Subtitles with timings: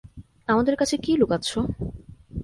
[0.47, 1.59] আমাদের কাছে কী লুকাচ্ছো?